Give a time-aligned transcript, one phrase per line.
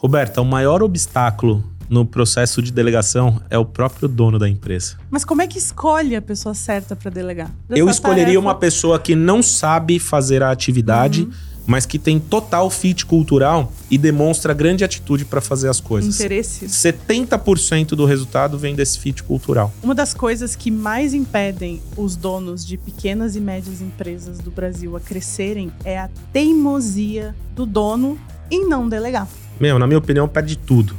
[0.00, 4.96] Roberta, o maior obstáculo no processo de delegação é o próprio dono da empresa.
[5.10, 7.50] Mas como é que escolhe a pessoa certa para delegar?
[7.68, 8.40] Eu escolheria tarefa?
[8.40, 11.24] uma pessoa que não sabe fazer a atividade.
[11.24, 16.16] Uhum mas que tem total fit cultural e demonstra grande atitude para fazer as coisas.
[16.16, 16.66] Interesse.
[16.66, 19.72] 70% do resultado vem desse fit cultural.
[19.80, 24.96] Uma das coisas que mais impedem os donos de pequenas e médias empresas do Brasil
[24.96, 28.18] a crescerem é a teimosia do dono
[28.50, 29.28] em não delegar.
[29.58, 30.94] Meu, na minha opinião, perde tudo.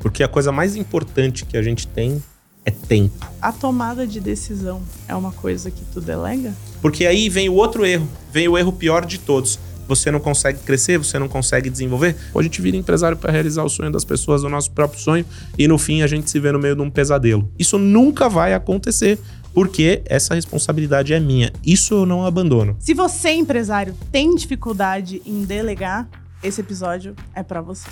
[0.00, 2.22] Porque a coisa mais importante que a gente tem
[2.64, 3.26] é tempo.
[3.40, 6.52] A tomada de decisão é uma coisa que tu delega?
[6.82, 10.58] Porque aí vem o outro erro, vem o erro pior de todos você não consegue
[10.60, 12.16] crescer, você não consegue desenvolver.
[12.34, 15.24] Ou a gente vira empresário para realizar o sonho das pessoas, o nosso próprio sonho,
[15.56, 17.50] e no fim a gente se vê no meio de um pesadelo.
[17.58, 19.18] Isso nunca vai acontecer.
[19.54, 21.50] Porque essa responsabilidade é minha.
[21.64, 22.76] Isso eu não abandono.
[22.78, 26.06] Se você, empresário, tem dificuldade em delegar,
[26.46, 27.88] esse episódio é para você.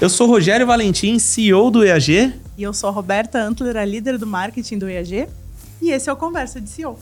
[0.00, 2.34] Eu sou Rogério Valentim, CEO do EAG.
[2.56, 5.26] E eu sou a Roberta Antler, a líder do marketing do EAG.
[5.80, 6.98] E esse é o Conversa de CEO.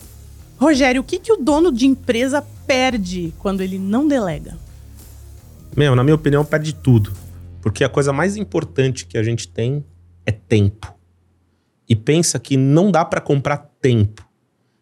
[0.57, 4.57] Rogério, o que, que o dono de empresa perde quando ele não delega?
[5.75, 7.11] Meu, na minha opinião, perde tudo.
[7.61, 9.83] Porque a coisa mais importante que a gente tem
[10.25, 10.93] é tempo.
[11.87, 14.27] E pensa que não dá para comprar tempo.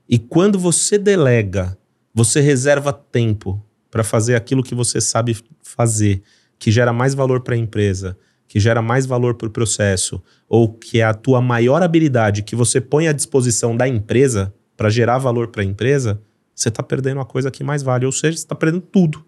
[0.07, 1.77] E quando você delega,
[2.13, 6.23] você reserva tempo para fazer aquilo que você sabe fazer,
[6.57, 10.73] que gera mais valor para a empresa, que gera mais valor para o processo, ou
[10.73, 15.19] que é a tua maior habilidade que você põe à disposição da empresa, para gerar
[15.19, 16.19] valor para a empresa,
[16.55, 18.03] você está perdendo a coisa que mais vale.
[18.03, 19.23] Ou seja, você está perdendo tudo.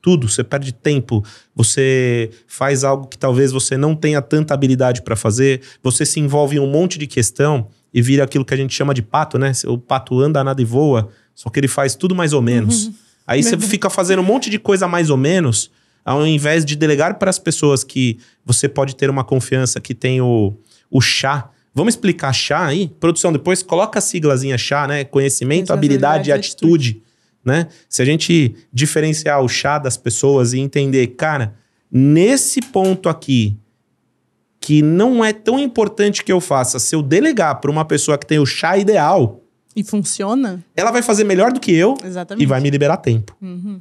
[0.00, 0.28] Tudo.
[0.28, 1.20] Você perde tempo,
[1.52, 6.58] você faz algo que talvez você não tenha tanta habilidade para fazer, você se envolve
[6.58, 9.50] em um monte de questão e vira aquilo que a gente chama de pato, né?
[9.66, 12.86] O pato anda, nada e voa, só que ele faz tudo mais ou menos.
[12.86, 12.94] Uhum.
[13.26, 15.70] Aí você fica fazendo um monte de coisa mais ou menos,
[16.04, 20.20] ao invés de delegar para as pessoas que você pode ter uma confiança que tem
[20.20, 20.54] o,
[20.90, 22.88] o chá Vamos explicar chá aí?
[23.00, 25.02] Produção, depois coloca a siglazinha chá, né?
[25.02, 26.90] Conhecimento, habilidade e atitude.
[26.90, 27.02] atitude.
[27.44, 27.66] Né?
[27.88, 31.54] Se a gente diferenciar o chá das pessoas e entender, cara,
[31.90, 33.58] nesse ponto aqui,
[34.60, 38.24] que não é tão importante que eu faça, se eu delegar para uma pessoa que
[38.24, 39.43] tem o chá ideal.
[39.74, 40.64] E funciona?
[40.76, 42.42] Ela vai fazer melhor do que eu Exatamente.
[42.42, 43.36] e vai me liberar tempo.
[43.40, 43.80] Uhum.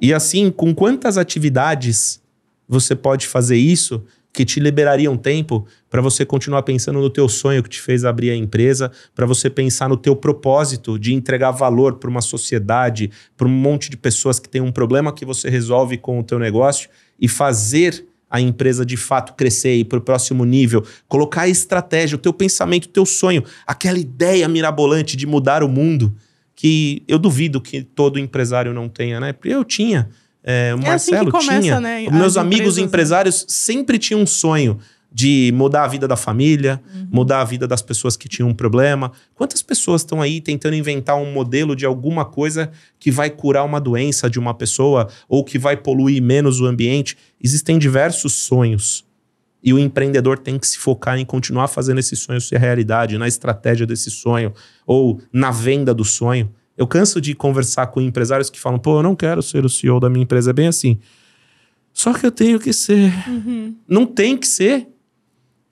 [0.00, 2.20] E assim, com quantas atividades
[2.68, 4.02] você pode fazer isso
[4.32, 8.30] que te liberariam tempo para você continuar pensando no teu sonho que te fez abrir
[8.30, 13.46] a empresa, para você pensar no teu propósito de entregar valor para uma sociedade, para
[13.46, 16.88] um monte de pessoas que tem um problema que você resolve com o teu negócio
[17.20, 21.48] e fazer a empresa de fato crescer e ir para o próximo nível, colocar a
[21.48, 26.16] estratégia, o teu pensamento, o teu sonho, aquela ideia mirabolante de mudar o mundo
[26.56, 29.34] que eu duvido que todo empresário não tenha, né?
[29.34, 30.08] Porque eu tinha.
[30.42, 31.80] É, o é assim Marcelo assim começa, tinha.
[31.80, 32.84] Né, meus amigos né?
[32.84, 33.46] empresários né?
[33.48, 34.78] sempre tinham um sonho
[35.12, 37.08] de mudar a vida da família, uhum.
[37.10, 39.12] mudar a vida das pessoas que tinham um problema.
[39.34, 43.80] Quantas pessoas estão aí tentando inventar um modelo de alguma coisa que vai curar uma
[43.80, 47.16] doença de uma pessoa ou que vai poluir menos o ambiente?
[47.42, 49.04] Existem diversos sonhos.
[49.62, 53.28] E o empreendedor tem que se focar em continuar fazendo esse sonho ser realidade, na
[53.28, 54.52] estratégia desse sonho
[54.84, 56.52] ou na venda do sonho.
[56.76, 60.00] Eu canso de conversar com empresários que falam, pô, eu não quero ser o CEO
[60.00, 60.50] da minha empresa.
[60.50, 60.98] É bem assim.
[61.92, 63.12] Só que eu tenho que ser.
[63.28, 63.76] Uhum.
[63.86, 64.88] Não tem que ser.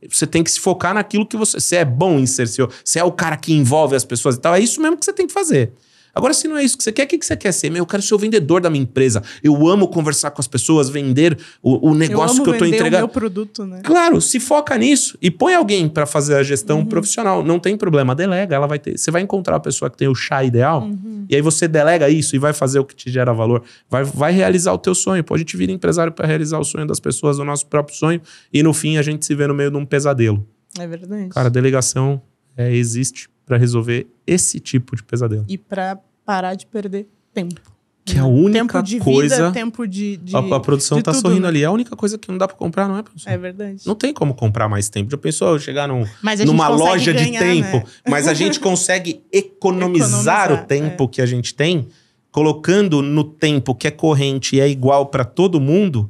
[0.08, 1.60] Você tem que se focar naquilo que você.
[1.60, 2.70] Você é bom em ser CEO.
[2.84, 4.54] Você é o cara que envolve as pessoas e tal.
[4.54, 5.72] É isso mesmo que você tem que fazer.
[6.14, 7.70] Agora, se não é isso que você quer, o que, que você quer ser?
[7.70, 9.22] Meu, eu quero ser o vendedor da minha empresa.
[9.42, 12.96] Eu amo conversar com as pessoas, vender o, o negócio eu que eu tô entregando.
[12.96, 13.80] O meu produto, né?
[13.84, 16.86] Claro, se foca nisso e põe alguém para fazer a gestão uhum.
[16.86, 17.44] profissional.
[17.44, 18.98] Não tem problema, delega, ela vai ter.
[18.98, 21.26] Você vai encontrar a pessoa que tem o chá ideal, uhum.
[21.28, 23.62] e aí você delega isso e vai fazer o que te gera valor.
[23.88, 25.22] Vai, vai realizar o teu sonho.
[25.22, 28.20] Pô, a gente vira empresário para realizar o sonho das pessoas, o nosso próprio sonho,
[28.52, 30.46] e no fim a gente se vê no meio de um pesadelo.
[30.78, 31.28] É verdade.
[31.30, 32.22] Cara, delegação
[32.56, 35.44] é, existe para resolver esse tipo de pesadelo.
[35.48, 37.60] E para parar de perder tempo.
[38.04, 39.34] Que é a única tempo coisa.
[39.34, 40.18] Vida, tempo de.
[40.18, 41.48] de a, a produção de tá tudo, sorrindo né?
[41.48, 41.62] ali.
[41.64, 43.32] É a única coisa que não dá para comprar, não é, produção?
[43.32, 43.82] É verdade.
[43.84, 45.10] Não tem como comprar mais tempo.
[45.10, 46.04] Já pensou chegar num,
[46.46, 47.84] numa loja ganhar, de tempo, né?
[48.08, 51.08] mas a gente consegue economizar, economizar o tempo é.
[51.08, 51.88] que a gente tem,
[52.30, 56.08] colocando no tempo que é corrente e é igual para todo mundo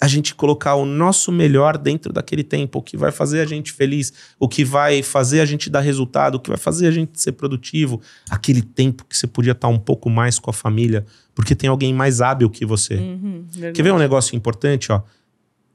[0.00, 3.72] a gente colocar o nosso melhor dentro daquele tempo, o que vai fazer a gente
[3.72, 7.20] feliz, o que vai fazer a gente dar resultado, o que vai fazer a gente
[7.20, 11.54] ser produtivo, aquele tempo que você podia estar um pouco mais com a família, porque
[11.54, 12.96] tem alguém mais hábil que você.
[12.96, 15.02] Uhum, Quer ver um negócio importante, ó?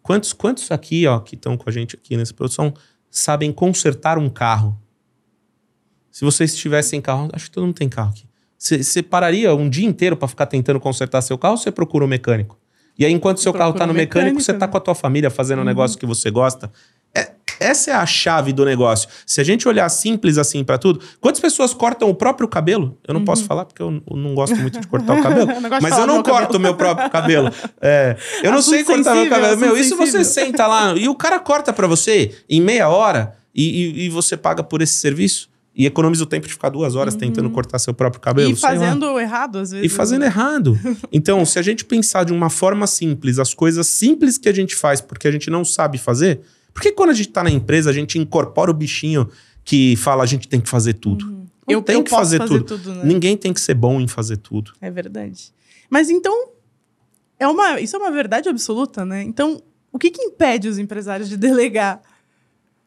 [0.04, 2.74] Quantos, quantos aqui, ó, que estão com a gente aqui nessa produção,
[3.10, 4.80] sabem consertar um carro?
[6.12, 8.26] Se vocês tivessem carro, acho que todo mundo tem carro aqui.
[8.58, 12.08] Você pararia um dia inteiro para ficar tentando consertar seu carro ou você procura um
[12.08, 12.61] mecânico?
[13.02, 14.72] E aí, enquanto seu carro tá Procura no mecânico, mecânico, você tá né?
[14.72, 16.72] com a tua família fazendo um negócio que você gosta.
[17.16, 19.10] É- essa é a chave do negócio.
[19.26, 22.98] Se a gente olhar simples assim pra tudo, quantas pessoas cortam o próprio cabelo?
[23.08, 25.52] Eu não posso falar porque eu não gosto muito de cortar o cabelo.
[25.52, 25.66] Uhum.
[25.66, 27.52] Eu mas eu não meu corto o meu próprio cabelo.
[27.82, 29.58] É, eu não sei cortar meu cabelo.
[29.58, 33.34] Meu, e se você senta lá e o cara corta pra você em meia hora
[33.54, 35.50] e, e- e você paga por esse serviço?
[35.74, 38.50] E economiza o tempo de ficar duas horas tentando cortar seu próprio cabelo?
[38.50, 38.56] Uhum.
[38.56, 39.86] E fazendo errado, às vezes.
[39.86, 40.78] E fazendo errado.
[41.12, 44.76] Então, se a gente pensar de uma forma simples, as coisas simples que a gente
[44.76, 46.42] faz porque a gente não sabe fazer,
[46.74, 49.30] por que quando a gente tá na empresa, a gente incorpora o bichinho
[49.64, 51.26] que fala a gente tem que fazer tudo?
[51.26, 51.46] Uhum.
[51.68, 52.94] Eu, eu que posso fazer, tudo.
[52.94, 53.02] né?
[53.06, 54.74] Ninguém tem que ser bom em fazer tudo.
[54.82, 55.54] É verdade.
[55.90, 56.50] Mas então,
[57.40, 59.24] é uma, isso é uma verdade absoluta, né?
[59.24, 62.02] Então, o que, que impede os empresários de delegar?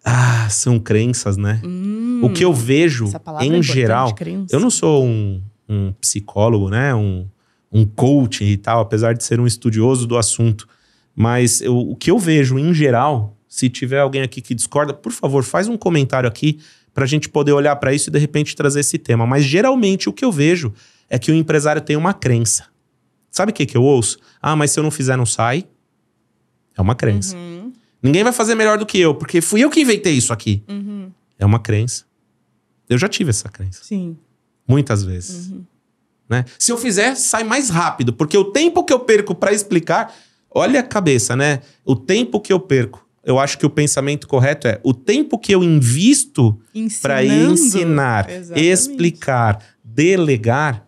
[0.04, 1.60] Ah, são crenças, né?
[1.64, 4.54] Hum, O que eu vejo, essa palavra é em importante, geral, crença.
[4.54, 6.94] eu não sou um, um psicólogo, né?
[6.94, 7.26] Um,
[7.72, 10.68] um coach e tal, apesar de ser um estudioso do assunto.
[11.16, 15.10] Mas eu- o que eu vejo, em geral, se tiver alguém aqui que discorda, por
[15.12, 16.58] favor, faz um comentário aqui
[16.92, 19.26] pra gente poder olhar pra isso e de repente trazer esse tema.
[19.26, 20.72] Mas geralmente o que eu vejo
[21.08, 22.66] é que o empresário tem uma crença.
[23.30, 24.18] Sabe o que, que eu ouço?
[24.40, 25.64] Ah, mas se eu não fizer, não sai.
[26.76, 27.36] É uma crença.
[27.36, 27.63] Uhum,
[28.04, 30.62] Ninguém vai fazer melhor do que eu, porque fui eu que inventei isso aqui.
[30.68, 32.04] uhum, É uma crença.
[32.88, 33.82] Eu já tive essa crença.
[33.82, 34.16] sim.
[34.68, 35.48] Muitas vezes.
[35.50, 35.64] Uhum.
[36.28, 36.44] Né?
[36.58, 38.12] Se eu fizer, sai mais rápido.
[38.14, 40.14] Porque o tempo que eu perco pra explicar.
[40.50, 41.60] Olha a cabeça, né?
[41.84, 43.06] O tempo que eu perco.
[43.24, 46.58] Eu acho que o pensamento correto é o tempo que eu invisto
[47.02, 48.68] para ensinar, Exatamente.
[48.70, 50.86] explicar, delegar,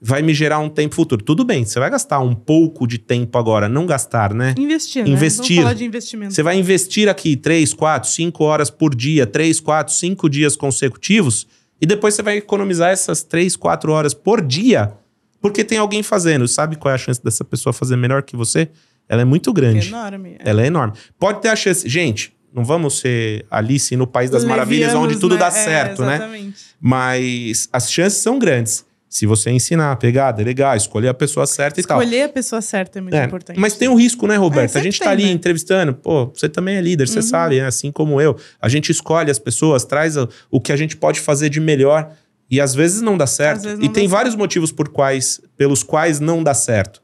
[0.00, 1.22] vai me gerar um tempo futuro.
[1.22, 4.54] Tudo bem, você vai gastar um pouco de tempo agora, não gastar, né?
[4.56, 5.10] Investir, né?
[5.10, 5.56] Investir.
[5.56, 6.34] Vamos falar de investimento.
[6.34, 11.46] Você vai investir aqui 3, 4, 5 horas por dia, 3, 4, 5 dias consecutivos,
[11.80, 14.92] e depois você vai economizar essas 3, 4 horas por dia,
[15.40, 16.46] porque tem alguém fazendo.
[16.48, 18.68] Sabe qual é a chance dessa pessoa fazer melhor que você?
[19.08, 19.88] Ela é muito grande.
[19.88, 20.36] Enorme.
[20.38, 20.50] é.
[20.50, 20.92] Ela é enorme.
[21.18, 21.88] Pode ter a chance.
[21.88, 25.40] Gente, não vamos ser Alice no País das Maravilhas, Levianos, onde tudo né?
[25.40, 26.16] dá É, certo, né?
[26.16, 26.56] Exatamente.
[26.80, 28.84] Mas as chances são grandes.
[29.18, 32.00] Se você ensinar, pegar, delegar, escolher a pessoa certa e tal.
[32.00, 33.58] Escolher a pessoa certa é muito É, importante.
[33.58, 34.76] Mas tem um risco, né, Roberto?
[34.76, 35.30] É, a gente tá tem, ali né?
[35.32, 37.22] entrevistando, pô, você também é líder, você Uhum.
[37.22, 37.66] sabe, né?
[37.66, 38.36] assim como eu.
[38.62, 42.12] A gente escolhe as pessoas, traz o, que a gente pode fazer de melhor
[42.48, 43.62] e às vezes não dá certo.
[43.64, 47.02] vezes E não tem dá vários motivos por quais, pelos quais não dá certo.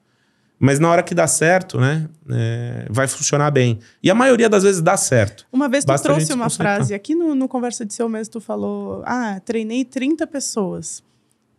[0.56, 3.80] Mas na hora que dá certo, né, é, vai funcionar bem.
[4.00, 5.44] E a maioria das vezes dá certo.
[5.52, 8.40] Uma vez tu Basta trouxe uma frase, aqui no, no Conversa de Seu mesmo, tu
[8.40, 11.02] falou: Ah, treinei 30 pessoas.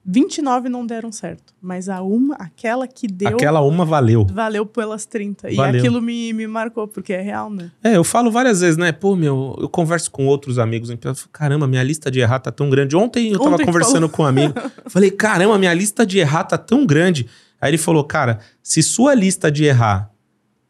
[0.05, 1.53] 29 não deram certo.
[1.59, 4.25] Mas a uma, aquela que deu, Aquela uma valeu.
[4.25, 5.49] valeu pelas 30.
[5.49, 5.79] E Valeu.
[5.79, 7.71] aquilo me, me marcou, porque é real, né?
[7.83, 8.91] É, eu falo várias vezes, né?
[8.91, 12.39] Pô, meu, eu converso com outros amigos, então eu falo, caramba, minha lista de errar
[12.39, 12.95] tá tão grande.
[12.95, 14.53] Ontem eu tava Ontem tu conversando com um amigo,
[14.87, 17.25] falei, caramba, minha lista de errar tá tão grande.
[17.59, 20.11] Aí ele falou, cara, se sua lista de errar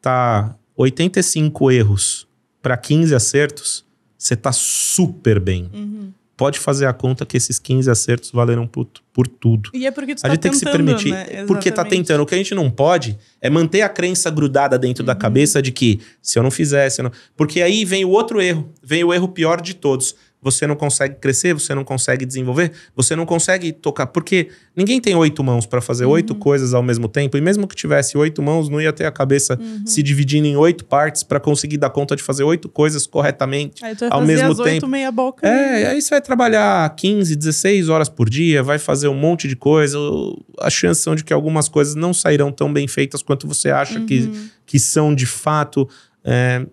[0.02, 2.28] tá 85 erros
[2.62, 3.86] para 15 acertos,
[4.18, 5.70] você tá super bem.
[5.74, 6.12] Uhum.
[6.38, 9.70] Pode fazer a conta que esses 15 acertos valeram por, por tudo.
[9.74, 11.12] E é porque tu A tá gente tem que se permitir.
[11.12, 11.46] né?
[11.48, 12.22] Porque tá tentando.
[12.22, 15.08] O que a gente não pode é manter a crença grudada dentro Uhum.
[15.08, 17.00] da cabeça de que se eu não fizesse.
[17.00, 17.12] Eu não...
[17.38, 18.70] Porque aí vem o outro erro.
[18.84, 20.14] Vem o erro pior de todos.
[20.46, 24.06] Você não consegue crescer, você não consegue desenvolver, você não consegue tocar.
[24.06, 26.40] Porque ninguém tem oito mãos para fazer oito Uhum.
[26.40, 27.36] coisas ao mesmo tempo.
[27.36, 29.88] E mesmo que tivesse oito mãos, não ia ter a cabeça Uhum.
[29.88, 33.84] se dividindo em oito partes para conseguir dar conta de fazer oito coisas corretamente.
[34.12, 34.88] Ao mesmo as oito tempo.
[34.88, 35.48] meia boca.
[35.48, 39.48] É, e aí você vai trabalhar 15, 16 horas por dia, vai fazer um monte
[39.48, 39.98] de coisa.
[40.60, 44.00] A chance são de que algumas coisas não sairão tão bem feitas quanto você acha
[44.02, 44.50] que, Uhum.
[44.64, 45.90] que são de fato.
[46.24, 46.66] É,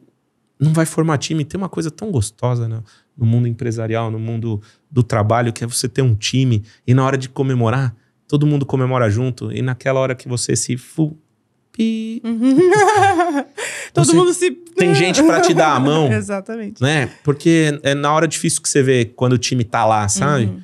[0.60, 1.44] não vai formar time.
[1.44, 2.80] Tem uma coisa tão gostosa né,
[3.16, 7.04] no mundo empresarial, no mundo do trabalho, que é você ter um time e na
[7.04, 7.94] hora de comemorar,
[8.28, 9.52] todo mundo comemora junto.
[9.52, 10.76] E naquela hora que você se.
[10.76, 11.16] Fu,
[11.72, 12.22] pi.
[13.92, 14.50] Todo Você mundo se.
[14.50, 16.08] tem gente pra te dar a mão.
[16.12, 16.82] Exatamente.
[16.82, 17.10] né?
[17.22, 20.46] Porque é na hora difícil que você vê quando o time tá lá, sabe?
[20.46, 20.60] Uhum.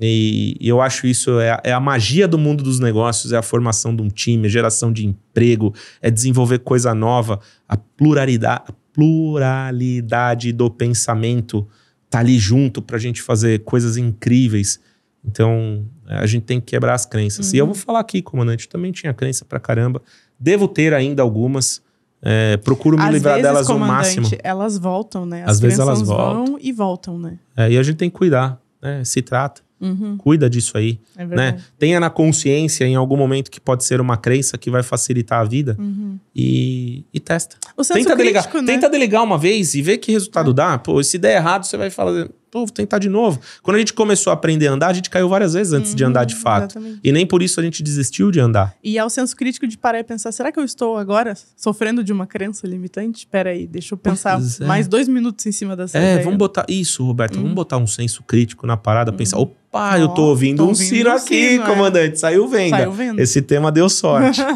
[0.00, 3.36] E, e eu acho isso é, a- é a magia do mundo dos negócios, é
[3.36, 8.72] a formação de um time, geração de emprego, é desenvolver coisa nova, a pluralidade, a
[8.92, 11.66] pluralidade do pensamento
[12.12, 14.78] tá ali junto pra gente fazer coisas incríveis.
[15.24, 17.54] Então, é, a gente tem que quebrar as crenças.
[17.54, 20.02] E eu vou falar aqui, comandante, eu também tinha crença pra caramba.
[20.38, 21.80] Devo ter ainda algumas.
[22.20, 24.28] é, procuro me Às livrar vezes, delas o máximo.
[24.42, 25.42] elas voltam, né?
[25.46, 26.44] Às vezes elas voltam.
[26.44, 27.38] vão e voltam, né?
[27.56, 29.02] É, e a gente tem que cuidar, né?
[29.04, 31.60] Se trata, Uhum, cuida disso aí, é né?
[31.76, 35.44] Tenha na consciência em algum momento que pode ser uma crença que vai facilitar a
[35.44, 36.18] vida Uhum.
[36.34, 37.56] e, e testa.
[37.92, 38.72] Tenta delegar, crítico, né?
[38.72, 40.78] tenta delegar uma vez e ver que resultado dá.
[40.78, 43.40] Pô, se der errado, você vai falar, pô, vou tentar de novo.
[43.62, 46.04] Quando a gente começou a aprender a andar, a gente caiu várias vezes antes de
[46.04, 46.72] andar de fato.
[46.78, 47.00] Exatamente.
[47.02, 48.74] E nem por isso a gente desistiu de andar.
[48.84, 52.04] E é o senso crítico de parar e pensar: será que eu estou agora sofrendo
[52.04, 53.26] de uma crença limitante?
[53.26, 54.64] Pera aí, deixa eu pensar é.
[54.66, 56.24] mais dois minutos em cima dessa É, ideia.
[56.24, 56.66] vamos botar.
[56.68, 60.70] Isso, Roberto, vamos botar um senso crítico na parada, pensar, opa, eu tô ouvindo tô
[60.70, 61.66] um sino um aqui, sino, é.
[61.66, 62.20] comandante.
[62.20, 62.76] Saiu venda.
[62.76, 63.22] Saiu venda.
[63.22, 64.42] Esse tema deu sorte.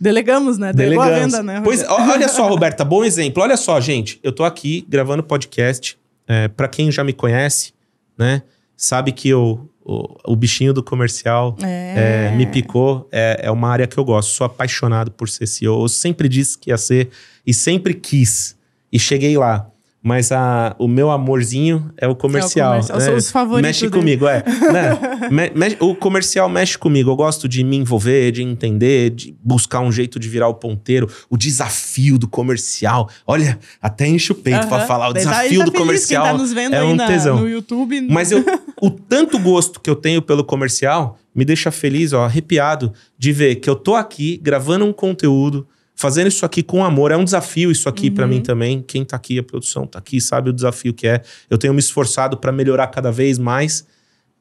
[0.00, 0.72] Delegamos, né?
[0.72, 1.34] Delegou a Delegamos.
[1.34, 1.60] venda, né?
[1.62, 3.42] Pois, olha só, Roberta, bom exemplo.
[3.42, 5.99] Olha só, gente, eu tô aqui gravando podcast.
[6.32, 7.72] É, para quem já me conhece,
[8.16, 8.42] né,
[8.76, 12.28] sabe que eu, o, o bichinho do comercial É.
[12.28, 13.08] é, me picou.
[13.10, 14.30] É, é uma área que eu gosto.
[14.30, 15.82] Sou apaixonado por ser CEO.
[15.82, 17.10] Eu sempre disse que ia ser
[17.44, 18.56] e sempre quis.
[18.92, 19.69] E cheguei lá.
[20.02, 22.70] Mas a, o meu amorzinho é o comercial.
[22.70, 23.04] comercial, né?
[23.04, 23.92] são os favoritos Mexe dele.
[24.00, 24.42] comigo, é.
[24.72, 25.28] Né?
[25.30, 27.10] Me- me- o comercial mexe comigo.
[27.10, 31.06] Eu gosto de me envolver, de entender, de buscar um jeito de virar o ponteiro.
[31.28, 33.10] O desafio do comercial.
[33.26, 34.86] Olha, até enche o peito pra Aham.
[34.86, 35.08] falar.
[35.10, 37.38] O tá- desafio tá do comercial tá nos vendo é um na- tesão.
[37.40, 38.00] no YouTube.
[38.08, 38.42] Mas eu,
[38.80, 43.56] o tanto gosto que eu tenho pelo comercial me deixa feliz, ó, arrepiado de ver
[43.56, 45.66] que eu tô aqui gravando um conteúdo,
[46.00, 47.12] fazendo isso aqui com amor.
[47.12, 48.80] É um desafio isso aqui pra mim também.
[48.80, 51.20] Quem tá aqui, a produção tá aqui, sabe o desafio que é.
[51.50, 53.86] Eu tenho me esforçado pra melhorar cada vez mais,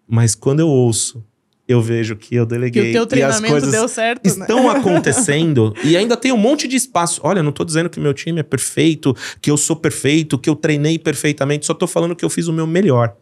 [0.08, 1.22] mas quando eu ouço,
[1.68, 4.32] eu vejo que eu que deleguei o teu e as treinamento coisas deu certo, né?
[4.40, 7.20] estão acontecendo e ainda tem um monte de espaço.
[7.26, 10.56] Olha, não tô dizendo que meu time é perfeito, que eu sou perfeito, que eu
[10.56, 13.14] treinei perfeitamente, só tô falando que eu fiz o meu melhor.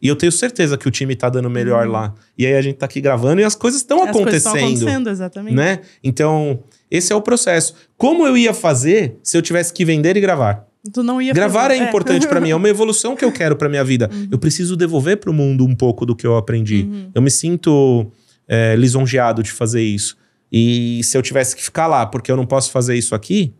[0.00, 2.14] E eu tenho certeza que o time tá dando melhor lá.
[2.36, 5.10] E aí a gente tá aqui gravando e as coisas estão coisas estão acontecendo, acontecendo,
[5.10, 5.54] exatamente.
[5.56, 5.80] né?
[6.04, 7.74] Então, esse é o processo.
[7.96, 10.66] Como eu ia fazer se eu tivesse que vender e gravar?
[10.92, 11.82] Tu não ia Gravar fazer.
[11.82, 14.08] é importante pra mim, é uma evolução que eu quero pra minha vida.
[14.30, 17.10] Eu preciso devolver pro mundo um pouco do que eu aprendi.
[17.14, 18.10] Eu me sinto
[18.46, 20.16] é, lisonjeado de fazer isso.
[20.50, 23.52] E se eu tivesse que ficar lá porque eu não posso fazer isso aqui,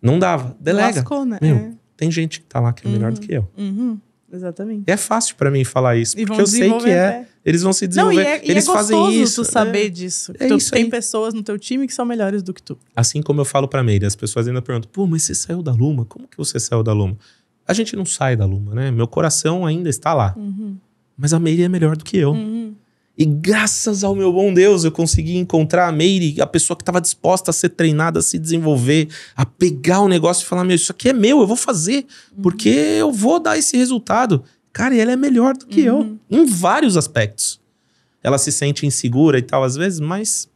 [0.00, 0.56] não dava.
[0.60, 0.98] Delega.
[0.98, 1.38] Lascou, né?
[1.40, 3.48] Meu, tem gente que tá lá que é melhor do que eu.
[3.56, 3.62] É.
[3.62, 3.98] Uhum,
[4.32, 4.84] exatamente.
[4.86, 6.92] E é fácil pra mim falar isso, E porque eu sei que é.
[6.92, 7.26] é.
[7.44, 8.22] Eles vão se Não, desenvolver.
[8.22, 9.42] e é, e Eles é fazem isso.
[9.42, 9.88] tu saber é.
[9.88, 10.32] disso.
[10.38, 10.90] É tu isso tem aí.
[10.90, 12.78] pessoas no teu time que são melhores do que tu.
[12.94, 15.72] Assim como eu falo pra Meire, as pessoas ainda perguntam: pô, mas você saiu da
[15.72, 16.04] Luma?
[16.04, 17.16] Como que você saiu da Luma?
[17.66, 18.90] A gente não sai da Luma, né?
[18.90, 20.34] Meu coração ainda está lá.
[20.36, 20.76] Uhum.
[21.16, 22.32] Mas a Meire é melhor do que eu.
[22.32, 22.74] Uhum.
[23.20, 27.02] E graças ao meu bom Deus, eu consegui encontrar a Meire, a pessoa que estava
[27.02, 30.90] disposta a ser treinada, a se desenvolver, a pegar o negócio e falar: Meu, isso
[30.90, 32.06] aqui é meu, eu vou fazer,
[32.42, 34.42] porque eu vou dar esse resultado.
[34.72, 37.60] Cara, e ela é melhor do que eu, em vários aspectos.
[38.22, 40.48] Ela se sente insegura e tal, às vezes, mas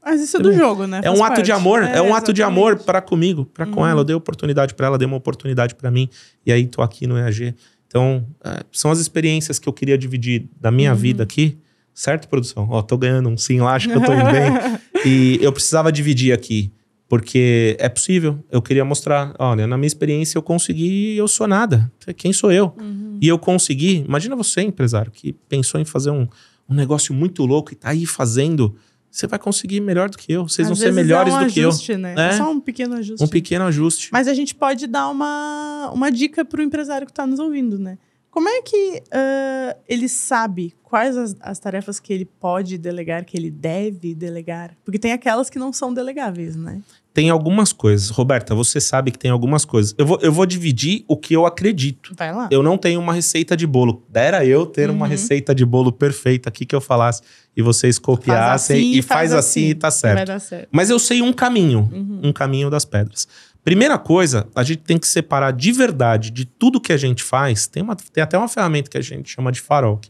[0.00, 1.00] Mas isso é do jogo, né?
[1.02, 1.60] é um Faz ato de parte.
[1.60, 2.60] amor, é, um ato de exatamente.
[2.60, 4.02] amor para comigo, para com ela.
[4.02, 6.08] Eu dei oportunidade para ela, dei uma oportunidade para mim,
[6.44, 7.52] e aí tô aqui no EAG.
[7.88, 11.58] Então, é, são as experiências que eu queria dividir da minha vida aqui,
[11.96, 12.68] certo, produção?
[12.70, 14.52] Ó, tô ganhando um sim lá, acho que eu tô indo bem.
[15.04, 16.72] E eu precisava dividir aqui,
[17.08, 18.42] porque é possível.
[18.50, 21.90] Eu queria mostrar, olha, na minha experiência eu consegui, eu sou nada.
[22.16, 22.74] Quem sou eu?
[22.80, 23.16] Uhum.
[23.20, 23.98] E eu consegui.
[23.98, 26.26] Imagina você, empresário, que pensou em fazer um,
[26.68, 28.74] um negócio muito louco e tá aí fazendo.
[29.08, 30.42] Você vai conseguir melhor do que eu.
[30.48, 31.68] Vocês Às vão ser vezes melhores é um do que eu.
[31.68, 32.14] ajuste, Né?
[32.18, 32.28] É.
[32.28, 33.24] É só um pequeno ajuste.
[33.24, 34.08] Um pequeno ajuste.
[34.12, 37.96] Mas a gente pode dar uma, uma dica pro empresário que está nos ouvindo, né?
[38.36, 43.34] Como é que ah, ele sabe quais as, as tarefas que ele pode delegar, que
[43.34, 44.76] ele deve delegar?
[44.84, 46.82] Porque tem aquelas que não são delegáveis, né?
[47.14, 48.10] Tem algumas coisas.
[48.10, 49.94] Roberta, você sabe que tem algumas coisas.
[49.96, 52.12] Eu vou, eu vou dividir o que eu acredito.
[52.14, 52.46] Vai lá.
[52.52, 54.04] Eu não tenho uma receita de bolo.
[54.06, 55.10] Dera eu ter uma Uhum.
[55.12, 57.22] receita de bolo perfeita aqui que eu falasse
[57.56, 60.16] e vocês copiassem e faz assim, e tá certo.
[60.16, 60.68] Vai dar certo.
[60.70, 62.20] Mas eu sei um caminho, Uhum.
[62.24, 63.26] um caminho das pedras.
[63.66, 67.66] Primeira coisa, a gente tem que separar de verdade de tudo que a gente faz.
[67.66, 70.00] Tem, uma, tem até uma ferramenta que a gente chama de farol.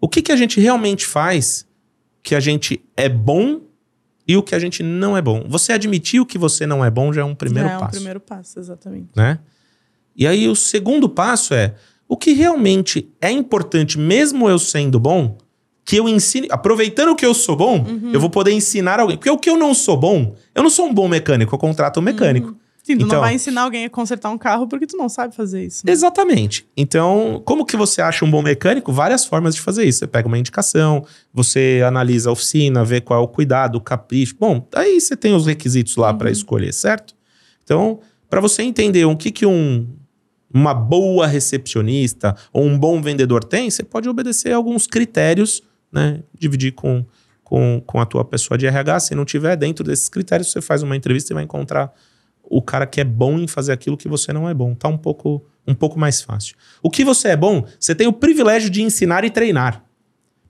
[0.00, 1.68] O que, que a gente realmente faz
[2.22, 3.60] que a gente é bom
[4.26, 5.44] e o que a gente não é bom.
[5.46, 7.80] Você admitir o que você não é bom já é um primeiro Já é um
[7.80, 9.08] passo primeiro passo, exatamente.
[9.14, 9.40] né?
[10.16, 11.74] E aí o segundo passo é
[12.08, 15.36] o que realmente é importante, mesmo eu sendo bom,
[15.84, 18.10] que eu ensine, aproveitando que eu sou bom, Uhum.
[18.14, 19.18] eu vou poder ensinar alguém.
[19.18, 22.00] Porque o que eu não sou bom, eu não sou um bom mecânico, eu contrato
[22.00, 22.56] um mecânico.
[22.92, 25.34] Sim, tu Então- não vai ensinar alguém a consertar um carro porque tu não sabe
[25.34, 25.84] fazer isso.
[25.86, 25.92] né?
[25.92, 26.66] Exatamente.
[26.76, 28.92] Então, como que você acha um bom mecânico?
[28.92, 30.00] Várias formas de fazer isso.
[30.00, 34.34] Você pega uma indicação, você analisa a oficina, vê qual é o cuidado, o capricho.
[34.38, 37.14] Bom, aí você tem os requisitos lá para escolher, certo?
[37.62, 39.86] Então, para você entender o que, que um,
[40.52, 46.22] uma boa recepcionista ou um bom vendedor tem, você pode obedecer a alguns critérios, né?
[46.38, 47.04] Dividir com,
[47.44, 49.00] com, com a tua pessoa de RH.
[49.00, 51.92] Se não tiver dentro desses critérios, você faz uma entrevista e vai encontrar
[52.50, 54.74] o cara que é bom em fazer aquilo que você não é bom.
[54.74, 56.56] Tá um pouco, um pouco mais fácil.
[56.82, 59.84] O que você é bom, você tem o privilégio de ensinar e treinar.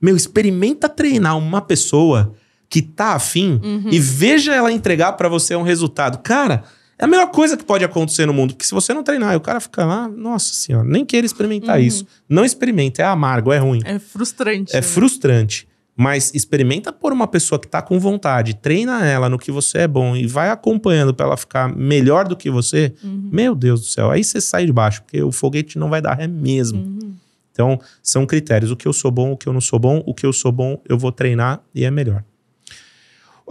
[0.01, 2.33] Meu, experimenta treinar uma pessoa
[2.71, 6.19] que tá afim e veja ela entregar para você um resultado.
[6.19, 6.65] Cara,
[6.99, 8.53] É a melhor coisa que pode acontecer no mundo.
[8.53, 11.79] Porque se você não treinar e o cara fica lá, nossa senhora, nem queira experimentar
[11.79, 11.85] Uhum.
[11.87, 12.07] isso.
[12.29, 13.81] Não experimenta, é amargo, é ruim.
[13.87, 14.73] É frustrante.
[14.73, 14.83] É né?
[14.83, 15.67] frustrante.
[16.01, 19.87] Mas experimenta por uma pessoa que tá com vontade, treina ela no que você é
[19.87, 22.95] bom e vai acompanhando pra ela ficar melhor do que você.
[23.05, 23.29] Uhum.
[23.31, 26.15] Meu Deus do céu, aí você sai de baixo, porque o foguete não vai dar
[26.15, 26.79] ré mesmo.
[26.81, 27.13] Uhum.
[27.53, 28.71] Então, são critérios.
[28.71, 30.51] O que eu sou bom, o que eu não sou bom, o que eu sou
[30.51, 32.25] bom, eu vou treinar e é melhor.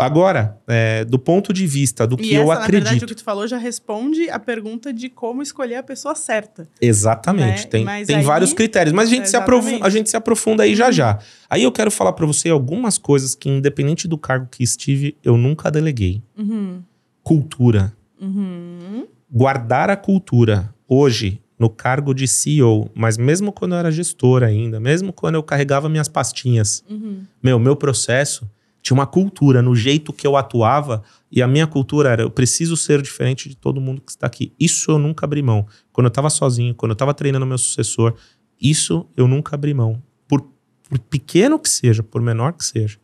[0.02, 3.06] Agora, é, do ponto de vista do que essa, eu na verdade, o acredito.
[3.08, 6.68] que tu falou já responde a pergunta de como escolher a pessoa certa.
[6.82, 7.64] Exatamente.
[7.64, 7.70] né?
[7.70, 10.76] Tem, Mas tem aí- vários critérios, mas a gente, se a gente se aprofunda aí
[10.76, 10.92] já Uhum.
[10.92, 11.20] já.
[11.50, 15.36] Aí eu quero falar pra você algumas coisas que, independente do cargo que estive, eu
[15.38, 16.22] nunca deleguei.
[16.38, 16.82] Uhum.
[17.24, 17.94] Cultura.
[18.20, 19.06] Uhum.
[19.32, 20.74] Guardar a cultura.
[20.88, 25.44] Hoje, no cargo de CEO, mas mesmo quando eu era gestor ainda, mesmo quando eu
[25.44, 27.24] carregava minhas pastinhas, Uhum.
[27.44, 28.50] meu, meu processo
[28.82, 32.76] tinha uma cultura no jeito que eu atuava e a minha cultura era eu preciso
[32.78, 34.54] ser diferente de todo mundo que está aqui.
[34.60, 35.66] Isso eu nunca abri mão.
[35.92, 38.16] Quando eu estava sozinho, quando eu estava treinando meu sucessor,
[38.60, 40.02] isso eu nunca abri mão.
[40.28, 40.42] Por,
[40.90, 42.98] por pequeno que seja, por menor que seja.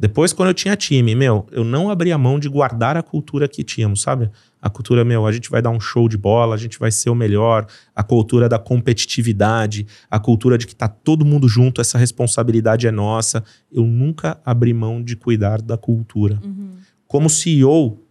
[0.00, 3.62] Depois, quando eu tinha time, meu, eu não abria mão de guardar a cultura que
[3.62, 4.30] tínhamos, sabe?
[4.58, 7.10] A cultura, meu, a gente vai dar um show de bola, a gente vai ser
[7.10, 11.98] o melhor, a cultura da competitividade, a cultura de que tá todo mundo junto, essa
[11.98, 13.44] responsabilidade é nossa.
[13.70, 16.40] Eu nunca abri mão de cuidar da cultura.
[16.42, 16.78] Uhum.
[17.06, 18.02] Como CEO,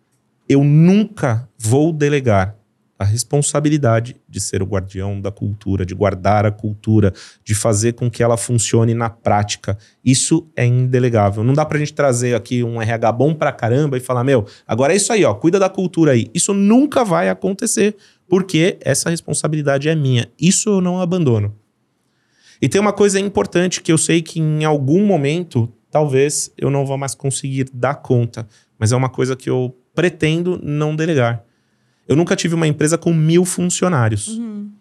[0.48, 2.58] eu nunca vou delegar
[2.99, 7.13] a responsabilidade de ser o guardião da cultura, de guardar a cultura,
[7.45, 9.77] de fazer com que ela funcione na prática.
[10.03, 11.41] Isso é indelegável.
[11.41, 14.91] Não dá pra gente trazer aqui um RH bom pra caramba e falar, meu, agora
[14.91, 16.29] é isso aí, ó, cuida da cultura aí.
[16.33, 17.95] Isso nunca vai acontecer,
[18.27, 20.29] porque essa responsabilidade é minha.
[20.37, 21.55] Isso eu não abandono.
[22.61, 26.85] E tem uma coisa importante que eu sei que em algum momento, talvez eu não
[26.85, 28.45] vá mais conseguir dar conta,
[28.77, 31.45] mas é uma coisa que eu pretendo não delegar.
[32.09, 34.71] Eu nunca tive uma empresa com mil funcionários, Uhum.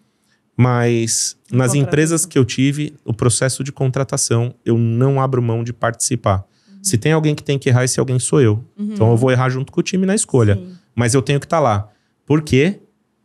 [0.57, 5.71] mas nas empresas que eu tive, o processo de contratação, eu não abro mão de
[5.71, 6.43] participar.
[6.81, 8.63] Se tem alguém que tem que errar, esse alguém sou eu.
[8.77, 8.93] Uhum.
[8.93, 10.55] Então eu vou errar junto com o time na escolha.
[10.55, 10.75] Sim.
[10.95, 11.89] Mas eu tenho que estar lá.
[12.25, 12.79] Por quê?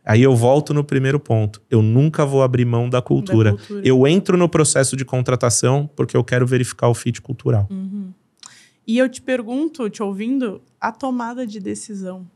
[0.05, 1.61] Aí eu volto no primeiro ponto.
[1.69, 3.53] Eu nunca vou abrir mão da cultura.
[3.53, 3.81] Da cultura.
[3.83, 7.67] Eu entro no processo de contratação porque eu quero verificar o fit cultural.
[7.71, 8.11] Uhum.
[8.85, 12.27] E eu te pergunto, te ouvindo, a tomada de decisão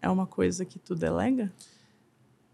[0.00, 1.52] é uma coisa que tu delega?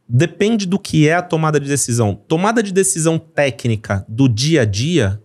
[0.08, 2.14] Depende do que é a tomada de decisão.
[2.14, 5.20] Tomada de decisão técnica do dia a dia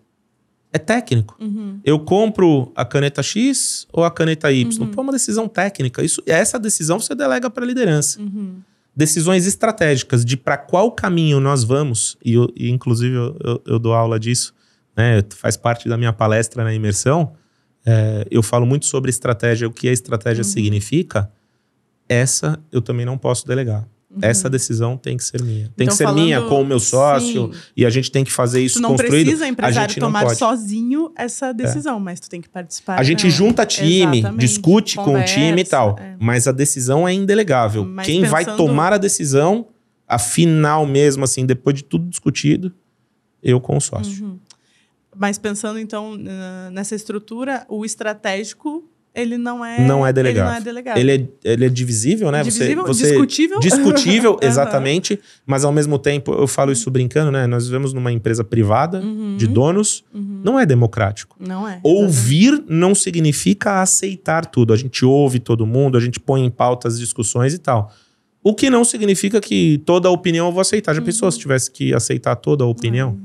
[0.71, 1.35] é técnico.
[1.39, 1.79] Uhum.
[1.83, 4.81] Eu compro a caneta X ou a caneta Y?
[4.81, 4.91] Uhum.
[4.91, 6.01] Pô, é uma decisão técnica.
[6.03, 8.21] Isso, essa decisão você delega para a liderança.
[8.21, 8.61] Uhum.
[8.95, 13.79] Decisões estratégicas de para qual caminho nós vamos, e, eu- e inclusive eu, eu- eu
[13.79, 14.53] dou aula disso,
[14.95, 15.23] né?
[15.35, 17.33] faz parte da minha palestra na imersão.
[17.85, 20.49] É, eu falo muito sobre estratégia, o que a estratégia Uhum.
[20.49, 21.31] significa.
[22.09, 23.87] Essa eu também não posso delegar.
[24.23, 25.65] Essa decisão tem que ser minha.
[25.65, 25.71] Tem Uhum.
[25.75, 27.59] Então, que ser falando- minha com o meu sócio, Sim.
[27.77, 29.11] e a gente tem que fazer isso Tu não construído.
[29.25, 30.39] precisa, a empresário, gente não tomar pode.
[30.39, 32.99] sozinho essa decisão, mas tu tem que participar.
[32.99, 34.41] A gente junta time, Exatamente.
[34.41, 35.95] discute com o time e Conversa, tal.
[35.99, 36.15] é.
[36.19, 37.85] Mas a decisão é indelegável.
[37.85, 39.67] Mas Quem vai pensando- tomar a decisão,
[40.07, 42.73] a final mesmo, assim, depois de tudo discutido,
[43.43, 44.25] eu com o sócio.
[44.25, 44.39] Uhum.
[45.15, 46.17] Mas pensando então
[46.71, 48.78] nessa estrutura, o estratégico
[49.21, 50.43] ele não é Não é delegável.
[50.43, 51.01] Ele não é delegável.
[51.01, 51.11] Ele,
[51.43, 52.43] é, ele é divisível, né?
[52.43, 53.59] Divisível, você, você, discutível.
[53.59, 55.19] Discutível, exatamente.
[55.45, 57.45] Mas ao mesmo tempo, eu falo isso brincando, né?
[57.47, 59.35] Nós vivemos numa empresa privada, Uhum.
[59.37, 60.41] de donos, Uhum.
[60.43, 61.35] não é democrático.
[61.39, 61.73] Não é.
[61.73, 62.01] exatamente.
[62.01, 64.73] Ouvir não significa aceitar tudo.
[64.73, 67.91] A gente ouve todo mundo, a gente põe em pauta as discussões e tal.
[68.41, 70.93] O que não significa que toda a opinião eu vou aceitar.
[70.95, 73.17] Já pensou se tivesse que aceitar toda a opinião?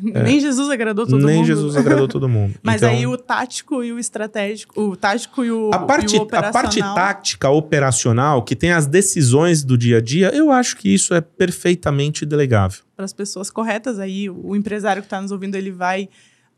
[0.00, 1.46] Nem Jesus agradou todo Nem mundo.
[1.46, 2.54] Jesus agradou todo mundo.
[2.62, 6.18] Mas Então, aí o tático e o estratégico, o tático e o, a parte, e
[6.18, 10.50] o a parte operacional, tática, operacional, que tem as decisões do dia a dia, eu
[10.50, 12.82] acho que isso é perfeitamente delegável.
[12.96, 13.98] para as pessoas corretas.
[13.98, 16.08] Aí o empresário que está nos ouvindo, ele vai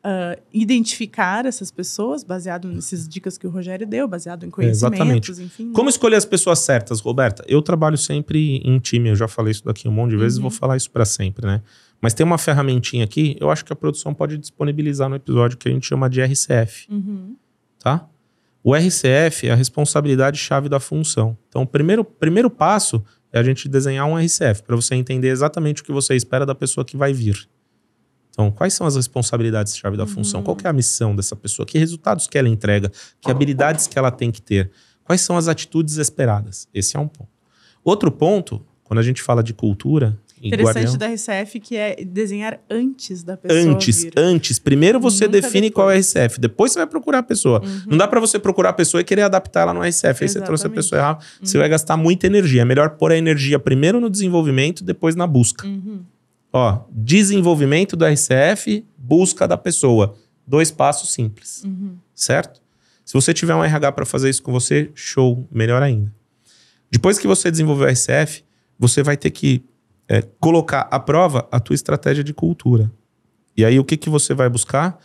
[0.08, 5.64] ah, identificar essas pessoas, baseado nessas dicas que o Rogério deu, baseado em conhecimentos, enfim.
[5.64, 5.72] né?
[5.74, 7.44] Como escolher as pessoas certas, Roberta?
[7.48, 10.42] Eu trabalho sempre em time, eu já falei isso daqui um monte de vezes, Uhum.
[10.42, 11.60] vou falar isso para sempre, né?
[12.00, 15.68] Mas tem uma ferramentinha aqui, eu acho que a produção pode disponibilizar no episódio que
[15.68, 17.36] a gente chama de RCF, Uhum.
[17.78, 18.06] tá?
[18.62, 21.36] O RCF é a responsabilidade-chave da função.
[21.48, 25.82] Então, o primeiro, primeiro passo é a gente desenhar um RCF, para você entender exatamente
[25.82, 27.48] o que você espera da pessoa que vai vir.
[28.30, 30.08] Então, quais são as responsabilidades-chave da Uhum.
[30.08, 30.42] função?
[30.42, 31.64] Qual é a missão dessa pessoa?
[31.64, 32.90] Que resultados que ela entrega?
[33.20, 34.70] Que habilidades que ela tem que ter?
[35.04, 36.68] Quais são as atitudes esperadas?
[36.74, 37.30] Esse é um ponto.
[37.84, 40.96] Outro ponto, quando a gente fala de cultura, Interessante Guardião.
[40.98, 44.12] da RCF que é desenhar antes da pessoa Antes, vir.
[44.16, 44.58] antes.
[44.58, 45.74] Primeiro você Nunca define depois.
[45.74, 47.62] qual é o RCF, depois você vai procurar a pessoa.
[47.64, 47.82] Uhum.
[47.86, 50.24] Não dá pra você procurar a pessoa e querer adaptar ela no RCF.
[50.24, 52.62] Aí você trouxe a pessoa errada, você vai gastar muita energia.
[52.62, 55.66] É melhor pôr a energia primeiro no desenvolvimento, depois na busca.
[55.66, 56.00] Uhum.
[56.52, 60.14] Ó, desenvolvimento do RCF, busca da pessoa.
[60.46, 61.96] Dois passos simples, Uhum.
[62.14, 62.60] certo?
[63.04, 66.12] Se você tiver um RH para fazer isso com você, show, melhor ainda.
[66.90, 68.44] Depois que você desenvolver o RCF,
[68.78, 69.64] você vai ter que
[70.08, 72.90] é, colocar à prova a tua estratégia de cultura.
[73.56, 74.98] E aí o que, que você vai buscar?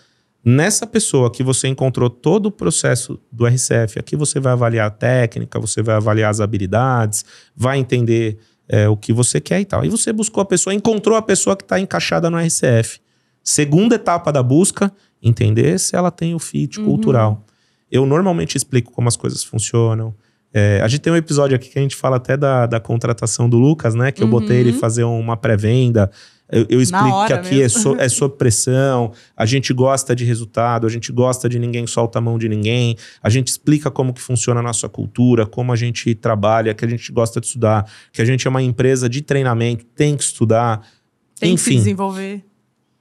[0.43, 4.89] Nessa pessoa que você encontrou todo o processo do RCF, aqui você vai avaliar a
[4.89, 7.23] técnica, você vai avaliar as habilidades,
[7.55, 9.85] vai entender é, o que você quer e tal.
[9.85, 12.99] E você buscou a pessoa, encontrou a pessoa que está encaixada no RCF.
[13.43, 16.85] Segunda etapa da busca, entender se ela tem o fit Uhum.
[16.85, 17.45] cultural.
[17.91, 20.13] Eu normalmente explico como as coisas funcionam.
[20.53, 23.49] É, a gente tem um episódio aqui que a gente fala até da, da contratação
[23.49, 24.11] do Lucas, né?
[24.11, 26.11] Que eu botei ele fazer uma pré-venda.
[26.51, 27.79] Eu, eu explico que aqui é, mesmo.
[27.79, 32.19] so, é sob pressão, a gente gosta de resultado, a gente gosta de ninguém solta
[32.19, 35.77] a mão de ninguém, a gente explica como que funciona a nossa cultura, como a
[35.77, 39.21] gente trabalha, que a gente gosta de estudar, que a gente é uma empresa de
[39.21, 40.85] treinamento, tem que estudar.
[41.39, 42.43] Tem que se Enfim, desenvolver.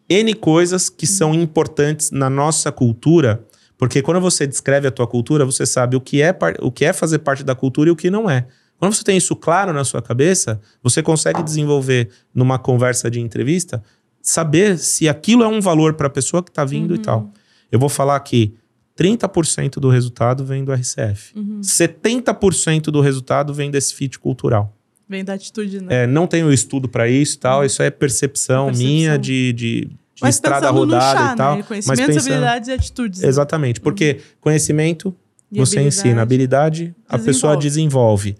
[0.08, 3.44] N coisas que são importantes na nossa cultura,
[3.80, 6.92] porque quando você descreve a tua cultura, você sabe o que é, o que é
[6.92, 8.46] fazer parte da cultura e o que não é.
[8.76, 13.82] Quando você tem isso claro na sua cabeça, você consegue desenvolver numa conversa de entrevista,
[14.20, 17.32] saber se aquilo é um valor para a pessoa que está vindo e tal.
[17.72, 18.54] Eu vou falar que
[18.98, 21.32] 30% do resultado vem do RCF.
[21.62, 24.76] 70% do resultado vem desse fit cultural.
[25.08, 26.02] Vem da atitude, né?
[26.02, 28.86] É, não tenho estudo para isso e tal, isso é percepção, Percepção.
[28.86, 31.56] minha de, de, de Mas estrada pensando no rodada chá, e tal.
[31.56, 31.62] né?
[31.62, 33.20] Conhecimentos, habilidades e atitudes.
[33.20, 33.28] né?
[33.28, 35.14] Exatamente, porque conhecimento
[35.50, 35.98] E você habilidade.
[35.98, 37.24] ensina, habilidade a Desenvolve.
[37.26, 38.36] pessoa desenvolve.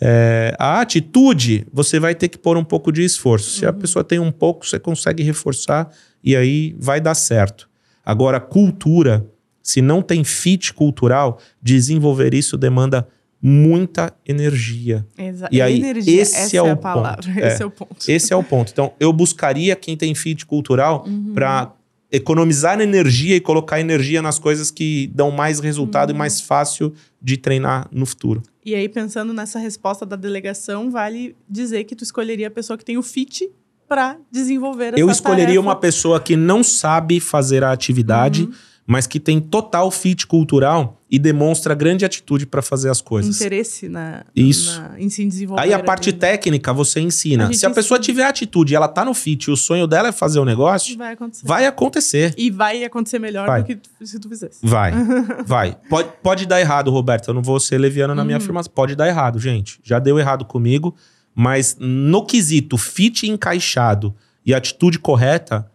[0.00, 3.50] É, a atitude, você vai ter que pôr um pouco de esforço.
[3.50, 3.78] Se a Uhum.
[3.78, 5.88] pessoa tem um pouco, você consegue reforçar
[6.22, 7.68] e aí vai dar certo.
[8.04, 9.26] Agora, cultura,
[9.62, 13.08] se não tem fit cultural, desenvolver isso demanda
[13.48, 15.06] muita energia.
[15.16, 17.22] Exa E aí, energia, esse essa é o a palavra.
[17.22, 17.38] ponto.
[17.38, 17.62] Esse É.
[17.62, 18.10] é o ponto.
[18.10, 18.72] Esse é o ponto.
[18.72, 21.32] Então, eu buscaria quem tem fit cultural Uhum.
[21.32, 21.72] para
[22.10, 26.16] economizar energia e colocar energia nas coisas que dão mais resultado Uhum.
[26.16, 28.42] e mais fácil de treinar no futuro.
[28.64, 32.84] E aí, pensando nessa resposta da delegação, vale dizer que tu escolheria a pessoa que
[32.84, 33.48] tem o fit
[33.88, 35.60] para desenvolver essa eu escolheria tarefa.
[35.60, 38.52] uma pessoa que não sabe fazer a atividade, Uhum.
[38.86, 43.36] mas que tem total fit cultural e demonstra grande atitude para fazer as coisas.
[43.36, 44.80] interesse na, Isso.
[44.80, 45.62] na- em se desenvolver.
[45.62, 46.18] Aí a parte aquilo.
[46.20, 47.48] técnica você ensina.
[47.48, 48.12] A Se a pessoa ensina.
[48.14, 50.98] tiver atitude e ela tá no fit e o sonho dela é fazer o negócio,
[50.98, 51.46] vai acontecer.
[51.46, 52.34] vai acontecer.
[52.36, 53.62] E vai acontecer melhor Vai.
[53.62, 54.58] do que se tu fizesse.
[54.62, 54.92] Vai,
[55.46, 55.76] vai.
[55.88, 57.28] Pode, pode dar errado, Roberto.
[57.28, 58.26] Eu não vou ser leviano na Uhum.
[58.26, 58.72] minha afirmação.
[58.74, 59.78] Pode dar errado, gente.
[59.84, 60.94] Já deu errado comigo,
[61.34, 64.12] mas no quesito fit encaixado
[64.44, 65.70] e atitude correta,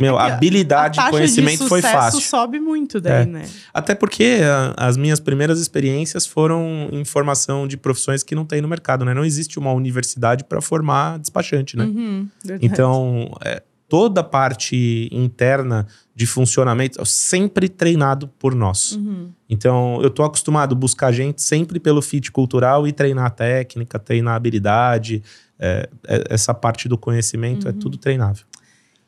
[0.00, 2.20] meu, É a- habilidade a e conhecimento foi fácil.
[2.20, 3.26] sobe muito daí, É.
[3.26, 3.44] né?
[3.74, 8.60] Até porque ah, as minhas primeiras experiências foram em formação de profissões que não tem
[8.60, 9.12] no mercado, né?
[9.14, 11.84] Não existe uma universidade para formar despachante, né?
[11.84, 12.28] Uhum.
[12.62, 18.92] Então, é, toda a parte interna de funcionamento é sempre treinado por nós.
[18.92, 19.30] Uhum.
[19.48, 23.98] Então, eu tô acostumado a buscar gente sempre pelo fit cultural e treinar a técnica,
[23.98, 25.22] treinar a habilidade.
[25.62, 28.44] é, é, essa parte do conhecimento é tudo treinável.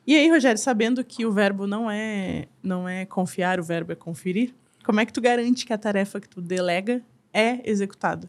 [0.07, 3.95] E aí, Rogério, sabendo que o verbo não é, não é confiar, o verbo é
[3.95, 4.53] conferir,
[4.85, 7.01] como é que tu garante que a tarefa que tu delega
[7.33, 8.29] é executada?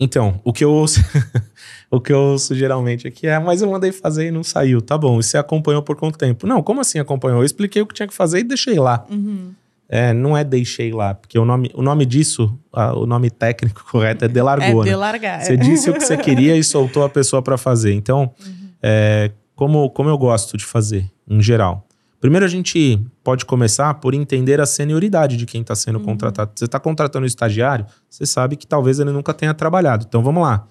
[0.00, 1.00] Então, o que eu ouço,
[1.90, 4.80] o que eu ouço geralmente aqui é, mas eu mandei fazer e não saiu.
[4.80, 6.46] Tá bom, e você acompanhou por quanto tempo?
[6.46, 7.40] Não, como assim acompanhou?
[7.40, 9.06] Eu expliquei o que tinha que fazer e deixei lá.
[9.10, 9.52] Uhum.
[9.88, 13.84] É, não é deixei lá, porque o nome, o nome disso, ah, o nome técnico
[13.90, 14.90] correto é delargou, é né?
[14.90, 15.44] delargar.
[15.44, 17.92] Você disse o que você queria e soltou a pessoa para fazer.
[17.92, 18.34] Então,
[18.82, 21.86] é, como, como eu gosto de fazer, em geral.
[22.20, 26.52] Primeiro, a gente pode começar por entender a senioridade de quem está sendo contratado.
[26.54, 30.06] Você está contratando um estagiário, você sabe que talvez ele nunca tenha trabalhado.
[30.08, 30.66] Então, vamos lá.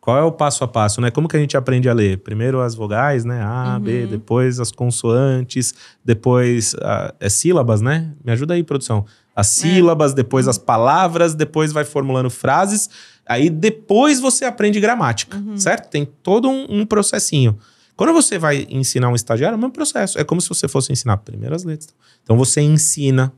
[0.00, 1.12] Qual é o passo a passo, né?
[1.12, 2.18] Como que a gente aprende a ler?
[2.18, 3.40] Primeiro as vogais, né?
[3.40, 8.10] A, B, depois as consoantes, depois ah, é sílabas, né?
[8.24, 9.04] Me ajuda aí, produção.
[9.34, 12.90] As sílabas, depois as palavras, depois vai formulando frases.
[13.24, 15.88] Aí depois você aprende gramática, certo?
[15.88, 17.56] Tem todo um, um processinho.
[18.02, 20.18] Quando você vai ensinar um estagiário, é o mesmo processo.
[20.18, 21.94] É como se você fosse ensinar primeiro as letras.
[22.24, 23.32] Então você ensina.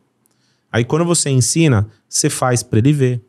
[0.72, 3.20] Aí quando você ensina, você faz para ele ver.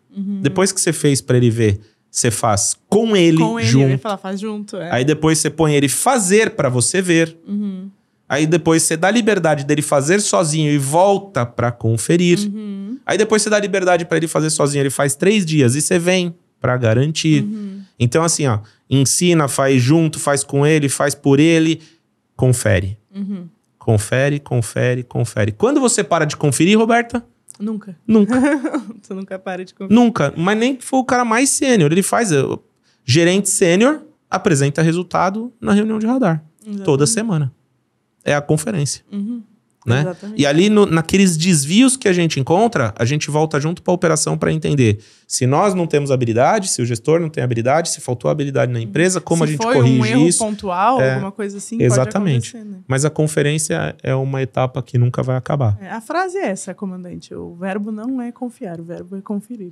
[0.41, 3.89] Depois que você fez para ele ver, você faz com ele, Com ele, eu junto.
[3.89, 4.78] ia falar, faz junto.
[4.78, 4.89] É.
[4.89, 7.38] Aí depois você põe ele fazer para você ver.
[7.45, 7.89] Uhum.
[8.30, 12.39] Aí depois você dá liberdade dele fazer sozinho e volta para conferir.
[12.39, 12.98] Uhum.
[13.06, 16.00] Aí depois você dá liberdade para ele fazer sozinho, ele faz três dias e você
[16.00, 17.43] vem para garantir.
[17.43, 17.82] Uhum.
[18.00, 21.82] Então assim, ó, ensina, faz junto, faz com ele, faz por ele.
[22.36, 22.98] Confere.
[23.13, 23.48] Uhum.
[23.78, 25.52] Confere, confere, confere.
[25.52, 27.26] Quando você para de conferir, Roberta?
[27.60, 27.98] Nunca.
[28.06, 28.36] Nunca.
[29.08, 29.95] tu nunca para de conferir.
[29.95, 30.34] Nunca.
[30.36, 31.91] Mas nem for o cara mais sênior.
[31.91, 32.32] Ele faz.
[32.32, 32.60] uh,
[33.06, 36.43] Gerente sênior apresenta resultado na reunião de radar.
[36.84, 37.54] Toda semana.
[38.24, 39.06] É a conferência.
[39.12, 39.43] Uhum.
[39.86, 40.02] Né?
[40.02, 40.41] Exatamente.
[40.41, 43.95] E ali, no- naqueles desvios que a gente encontra, a gente volta junto para a
[43.95, 48.02] operação para entender se nós não temos habilidade, se o gestor não tem habilidade, se
[48.02, 50.39] faltou habilidade na empresa, como a Se gente foi corrige um erro isso.
[50.39, 52.58] pontual, É, alguma coisa assim, exatamente.
[52.58, 52.78] né?
[52.88, 55.78] Mas a conferência é uma etapa que nunca vai acabar.
[55.80, 57.34] É, a frase é essa, comandante.
[57.36, 59.71] O verbo não é confiar, o verbo é conferir.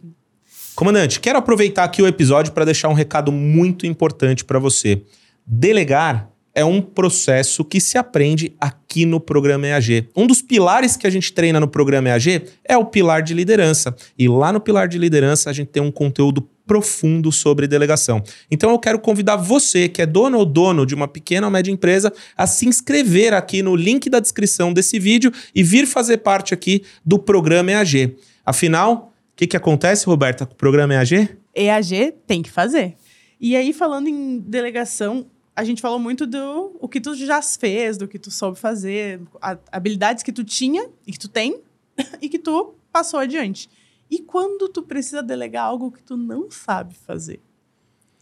[0.75, 5.01] Comandante, quero aproveitar aqui o episódio para deixar um recado muito importante para você.
[5.45, 10.09] Delegar é um processo que se aprende aqui no programa EAG.
[10.15, 13.95] Um dos pilares que a gente treina no programa EAG é o pilar de liderança.
[14.17, 18.23] E lá no pilar de liderança a gente tem um conteúdo profundo sobre delegação.
[18.49, 21.71] Então eu quero convidar você, que é dono ou dono de uma pequena ou média
[21.71, 26.53] empresa, a se inscrever aqui no link da descrição desse vídeo e vir fazer parte
[26.53, 28.15] aqui do programa EAG.
[28.45, 31.29] Afinal, o que, que acontece, Roberta, com o programa EAG?
[31.55, 32.95] EAG tem que fazer.
[33.39, 37.97] E aí, falando em delegação, a gente falou muito do o que tu já fez,
[37.97, 41.61] do que tu soube fazer, a- habilidades que tu tinha e que tu tem
[42.21, 43.69] e que tu passou adiante.
[44.09, 47.39] E quando tu precisa delegar algo que tu não sabe fazer,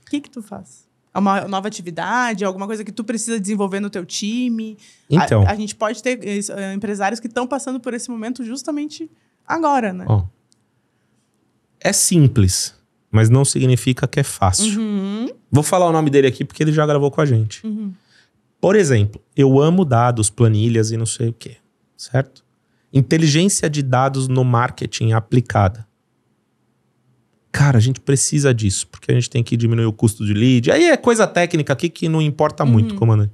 [0.05, 0.89] o que que tu faz?
[1.13, 4.77] É Uma nova atividade, alguma coisa que tu precisa desenvolver no teu time?
[5.11, 9.11] A- Então, A, gente pode ter eh, empresários que estão passando por esse momento justamente
[9.45, 10.05] agora, né?
[10.07, 10.23] ó,
[11.79, 12.73] é simples,
[13.11, 14.79] mas não significa que é fácil.
[14.79, 17.65] Uhum, Vou falar o nome dele aqui porque ele já gravou com a gente.
[17.65, 17.93] uhum.
[18.59, 21.57] Por exemplo, eu amo dados, planilhas e não sei o quê,
[21.97, 22.43] certo?
[22.93, 25.87] Inteligência de dados no marketing aplicada.
[27.51, 30.71] Cara, a gente precisa disso, porque a gente tem que diminuir o custo de lead.
[30.71, 32.97] Aí é coisa técnica aqui que não importa muito, Uhum.
[32.99, 33.33] comandante.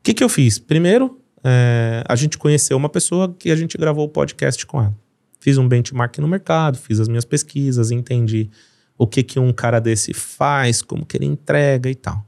[0.00, 0.58] O que, que eu fiz?
[0.58, 4.96] Primeiro, é, a gente conheceu uma pessoa que a gente gravou o podcast com ela.
[5.38, 8.50] Fiz um benchmark no mercado, fiz as minhas pesquisas, entendi
[8.98, 12.26] o que, que um cara desse faz, como que ele entrega e tal.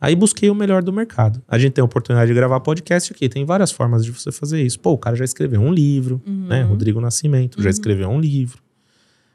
[0.00, 1.42] Aí busquei o melhor do mercado.
[1.48, 3.28] A gente tem a oportunidade de gravar podcast aqui.
[3.28, 4.78] Tem várias formas de você fazer isso.
[4.78, 6.62] Pô, o cara já escreveu um livro, né?
[6.62, 8.62] Rodrigo Nascimento já escreveu um livro.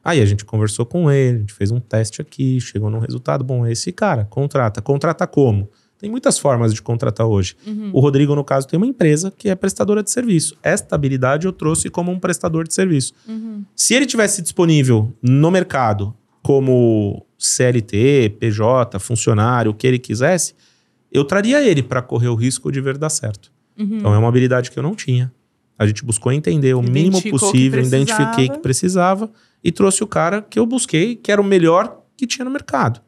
[0.01, 3.43] Aí a gente conversou com ele, a gente fez um teste aqui, chegou num resultado.
[3.43, 4.81] Bom, esse cara contrata.
[4.81, 5.69] Contrata como?
[5.97, 7.55] Tem muitas formas de contratar hoje.
[7.93, 10.57] O Rodrigo, no caso, tem uma empresa que é prestadora de serviço.
[10.61, 13.13] Esta habilidade eu trouxe como um prestador de serviço.
[13.27, 13.63] Uhum.
[13.73, 20.53] Se ele tivesse disponível no mercado como CLT, PJ, funcionário, o que ele quisesse,
[21.11, 23.51] eu traria ele para correr o risco de ver dar certo.
[23.79, 23.97] Uhum.
[23.97, 25.33] Então é uma habilidade que eu não tinha.
[25.79, 28.03] A gente buscou entender o mínimo Identificou que possível, precisava.
[28.03, 29.31] identifiquei que precisava
[29.63, 33.01] e trouxe o cara que eu busquei, que era o melhor que tinha no mercado.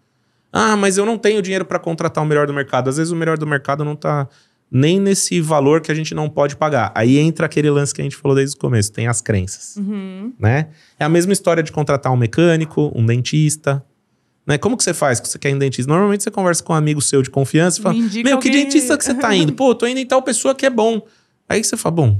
[0.51, 2.89] Ah, mas eu não tenho dinheiro para contratar o melhor do mercado.
[2.89, 4.27] Às vezes o melhor do mercado não tá
[4.77, 6.91] nem nesse valor que a gente não pode pagar.
[6.93, 10.33] Aí entra aquele lance que a gente falou desde o começo, tem as crenças Uhum.
[10.37, 10.67] né?
[10.99, 13.81] É a mesma história de contratar um mecânico, um dentista,
[14.45, 14.57] né?
[14.57, 15.89] Como que você faz que você quer ir em dentista?
[15.89, 18.97] Normalmente você conversa com um amigo seu de confiança e fala, meu, que alguém- dentista
[18.97, 19.53] que você tá indo?
[19.55, 21.01] Pô, tô indo em tal pessoa que é bom.
[21.47, 22.19] Aí você fala, bom,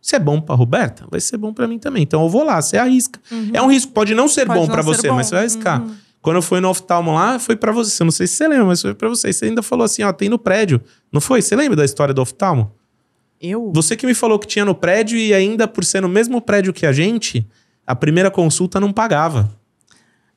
[0.00, 2.02] se é bom pra Roberta, vai ser bom pra mim também.
[2.02, 3.20] Então eu vou lá, você arrisca.
[3.52, 5.14] É um risco, pode não ser Pode bom ser você, bom.
[5.14, 5.80] mas você vai arriscar.
[5.82, 5.94] Uhum.
[6.22, 8.00] Quando eu fui no oftalmo lá, foi pra você.
[8.02, 9.32] Eu não sei se você lembra, mas foi pra você.
[9.32, 10.80] Você ainda falou assim, ó, tem no prédio.
[11.12, 11.42] Não foi?
[11.42, 12.72] Você lembra da história do oftalmo?
[13.40, 13.72] Eu?
[13.74, 16.72] Você que me falou que tinha no prédio e ainda por ser no mesmo prédio
[16.72, 17.44] que a gente,
[17.84, 19.50] a primeira consulta não pagava.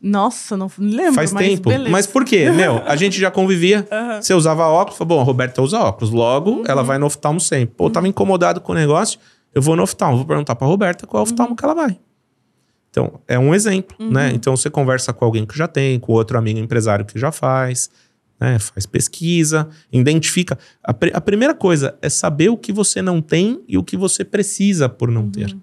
[0.01, 1.69] Nossa, não lembro, Faz mas tempo.
[1.69, 1.89] beleza.
[1.89, 2.49] Mas por quê?
[2.51, 3.87] Meu, a gente já convivia.
[3.91, 4.21] Aham.
[4.21, 6.11] Você usava óculos, falou, bom, a Roberta usa óculos.
[6.11, 7.75] Logo, ela vai no oftalmo sempre.
[7.75, 9.19] Pô, tava incomodado com o negócio,
[9.53, 10.17] eu vou no oftalmo.
[10.17, 11.97] Vou perguntar pra Roberta qual oftalmo que ela vai.
[12.95, 14.31] Então, é um exemplo, né?
[14.33, 17.89] Então, você conversa com alguém que já tem, com outro amigo empresário que já faz,
[18.39, 18.57] né?
[18.57, 20.57] Faz pesquisa, identifica.
[20.81, 23.97] A, pri- a primeira coisa é saber o que você não tem e o que
[23.97, 25.53] você precisa por não ter.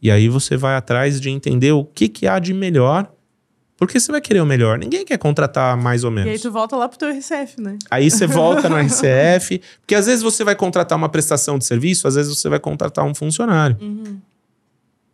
[0.00, 3.10] E aí você vai atrás de entender o que, que há de melhor,
[3.76, 4.78] porque você vai querer o melhor.
[4.78, 6.40] Ninguém quer contratar mais ou E aí menos.
[6.42, 7.76] tu volta lá pro teu RCF, né?
[7.90, 12.06] Aí você volta no RCF, porque às vezes você vai contratar uma prestação de serviço,
[12.06, 13.76] às vezes você vai contratar um funcionário.
[13.80, 14.20] Uhum.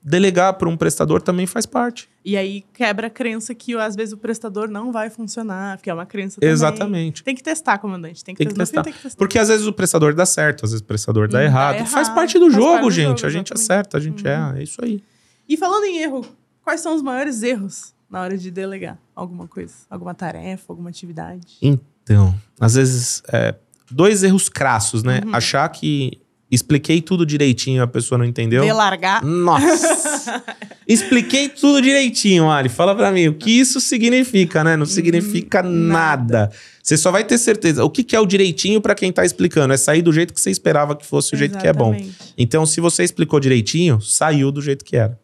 [0.09, 2.09] Delegar para um prestador também faz parte.
[2.25, 5.95] E aí quebra a crença que às vezes o prestador não vai funcionar, porque é
[5.95, 6.53] uma crença também.
[6.53, 7.25] Exatamente.
[7.25, 8.23] Tem que testar, comandante.
[8.23, 8.85] Tem que, Tem que testar.
[8.85, 9.19] tem que testar.
[9.19, 11.75] Porque às vezes o prestador dá certo, às vezes o prestador dá Hum, dá errado.
[11.79, 11.89] errado.
[11.89, 13.17] Faz parte do Faz jogo, parte do gente.
[13.21, 14.53] jogo, a gente acerta, a gente é.
[14.59, 15.03] É isso aí.
[15.49, 16.25] E falando em erro,
[16.63, 19.75] quais são os maiores erros na hora de delegar alguma coisa?
[19.91, 21.57] Alguma tarefa, alguma atividade?
[21.61, 23.57] Então, às vezes, é,
[23.91, 25.21] dois erros crassos, né?
[25.27, 25.35] Uhum.
[25.35, 28.63] Achar que Expliquei tudo direitinho, a pessoa não entendeu.
[28.63, 29.25] Vê largar.
[29.25, 30.45] Nossa!
[30.87, 32.69] Expliquei tudo direitinho, Ali.
[32.69, 34.77] Fala pra mim, o que isso significa, né?
[34.77, 36.39] Não significa nada.
[36.39, 36.53] nada.
[36.81, 37.85] Você só vai ter certeza.
[37.85, 39.75] O que, que é o direitinho pra quem tá explicando?
[39.75, 42.01] É sair do jeito que você esperava que fosse o jeito que é bom.
[42.39, 45.19] Então, se você explicou direitinho, saiu do jeito que era.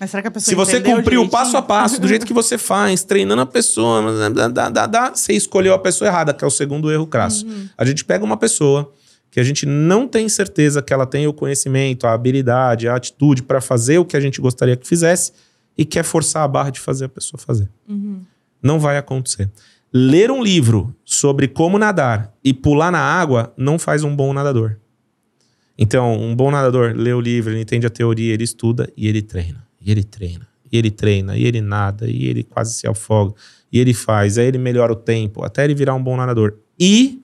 [0.00, 2.32] Mas será que a pessoa Se você cumpriu o passo a passo, do jeito que
[2.32, 6.42] você faz, treinando a pessoa, dá, dá, dá, dá, você escolheu a pessoa errada, que
[6.42, 7.46] é o segundo erro crasso.
[7.46, 7.68] Uhum.
[7.76, 8.90] A gente pega uma pessoa
[9.36, 13.42] que a gente não tem certeza que ela tem o conhecimento, a habilidade, a atitude
[13.42, 15.30] para fazer o que a gente gostaria que fizesse
[15.76, 17.68] e quer forçar a barra de fazer a pessoa fazer.
[17.86, 18.22] Uhum.
[18.62, 19.50] Não vai acontecer.
[19.92, 24.78] Ler um livro sobre como nadar e pular na água não faz um bom nadador.
[25.76, 29.20] Então, um bom nadador lê o livro, ele entende a teoria, ele estuda e ele
[29.20, 29.66] treina.
[29.82, 30.48] E ele treina.
[30.72, 33.34] E ele treina, e ele nada, e ele quase se afoga,
[33.70, 36.54] e ele faz, aí ele melhora o tempo, até ele virar um bom nadador.
[36.80, 37.20] E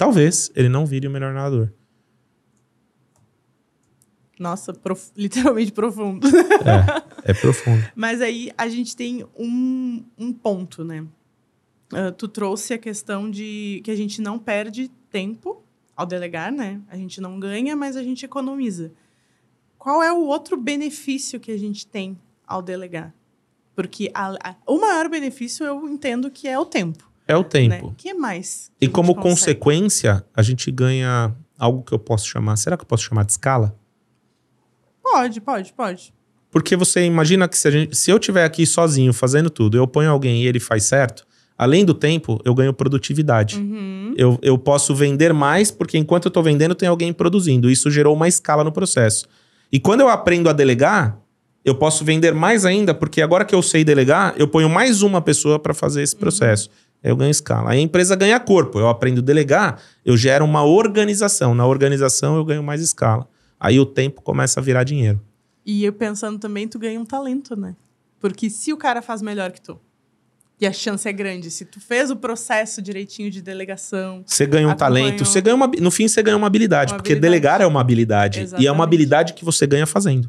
[0.00, 1.70] talvez ele não vire o melhor nadador.
[4.38, 6.26] Nossa, prof- literalmente profundo.
[7.24, 7.84] É profundo.
[7.94, 11.06] Mas aí a gente tem um, um ponto, né?
[11.92, 15.62] Ah, tu trouxe a questão de que a gente não perde tempo
[15.94, 16.80] ao delegar, né?
[16.88, 18.92] A gente não ganha, mas a gente economiza.
[19.76, 23.12] Qual é o outro benefício que a gente tem ao delegar?
[23.74, 27.09] Porque a- a- o maior benefício eu entendo que é o tempo.
[27.30, 27.44] É o Né?
[27.48, 27.86] tempo.
[27.88, 28.70] O que mais?
[28.78, 29.30] que E como consegue?
[29.58, 32.56] consequência, a gente ganha algo que eu posso chamar.
[32.56, 33.74] Será que eu posso chamar de escala?
[35.02, 36.12] Pode, pode, pode.
[36.50, 40.10] Porque você imagina que se, gente, se eu estiver aqui sozinho fazendo tudo, eu ponho
[40.10, 41.24] alguém e ele faz certo,
[41.56, 43.56] além do tempo, eu ganho produtividade.
[43.56, 44.14] Uhum.
[44.16, 47.70] Eu, eu posso vender mais, porque enquanto eu estou vendendo, tem alguém produzindo.
[47.70, 49.26] Isso gerou uma escala no processo.
[49.72, 51.18] E quando eu aprendo a delegar,
[51.64, 55.20] eu posso vender mais ainda, porque agora que eu sei delegar, eu ponho mais uma
[55.20, 56.68] pessoa para fazer esse processo.
[56.68, 57.70] Aí eu ganho escala.
[57.70, 58.78] Aí a empresa ganha corpo.
[58.78, 61.54] Eu aprendo a delegar, eu gero uma organização.
[61.54, 63.26] Na organização, eu ganho mais escala.
[63.58, 65.20] Aí o tempo começa a virar dinheiro.
[65.64, 67.74] E eu pensando também, tu ganha um talento, né?
[68.18, 69.78] Porque se o cara faz melhor que tu,
[70.60, 74.68] e a chance é grande, se tu fez o processo direitinho de delegação, Você ganha
[74.68, 77.30] um talento, você ganha uma, no fim você ganha uma habilidade, Uma porque habilidade.
[77.32, 78.82] delegar é uma habilidade e é uma Exatamente.
[78.82, 80.28] habilidade que você ganha fazendo.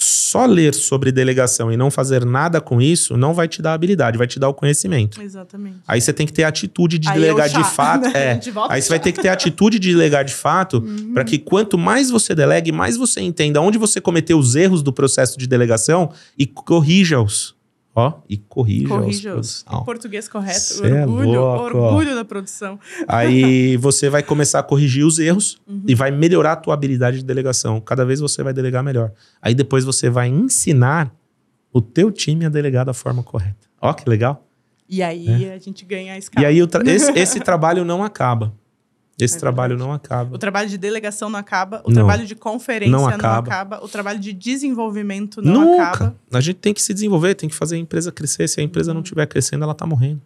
[0.00, 4.16] Só ler sobre delegação e não fazer nada com isso não vai te dar habilidade,
[4.16, 5.20] vai te dar o conhecimento.
[5.20, 5.78] exatamente.
[5.88, 8.02] Aí você tem que ter atitude de Aí é delegar chá, de fato.
[8.02, 8.12] né?
[8.14, 8.40] É.
[8.70, 10.80] Aí você vai ter que ter atitude de delegar de fato,
[11.12, 14.92] para que quanto mais você delegue, mais você entenda onde você cometeu os erros do
[14.92, 17.57] processo de delegação e corrija-os.
[17.94, 18.88] Ó, e corrija-os.
[18.90, 19.62] Corrija-os.
[19.64, 19.80] produção.
[19.80, 20.60] Em português correto.
[20.60, 21.78] Cê é orgulho, louco.
[21.78, 22.78] orgulho da produção.
[23.08, 25.82] Aí você vai começar a corrigir os erros Uhum.
[25.86, 27.80] e vai melhorar a tua habilidade de delegação.
[27.80, 29.10] Cada vez você vai delegar melhor.
[29.42, 31.12] Aí depois você vai ensinar
[31.72, 33.66] o teu time a delegar da forma correta.
[33.80, 34.46] Ó, que legal.
[34.88, 36.46] E aí a gente ganha a escala.
[36.46, 36.50] É.
[36.50, 38.54] E aí o tra- esse, esse trabalho não acaba.
[39.20, 40.34] Esse É trabalho não acaba.
[40.34, 41.94] O trabalho de delegação não acaba, o Não.
[41.96, 43.38] trabalho de conferência Não não acaba.
[43.48, 43.84] acaba.
[43.84, 45.82] o trabalho de desenvolvimento não Nunca.
[45.88, 46.16] acaba.
[46.32, 48.46] A gente tem que se desenvolver, tem que fazer a empresa crescer.
[48.48, 48.94] Se a empresa Uhum.
[48.96, 50.22] não estiver crescendo, ela tá morrendo.